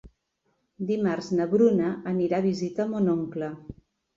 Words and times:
Dimarts 0.91 1.27
na 1.39 1.47
Bruna 1.53 1.91
anirà 2.15 2.41
a 2.41 2.45
visitar 2.49 2.89
mon 2.95 3.13
oncle. 3.17 3.53